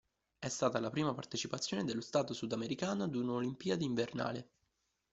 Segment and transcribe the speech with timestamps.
[0.39, 4.49] È stata la prima partecipazione dello stato Sudamericano ad un olimpiade invernale.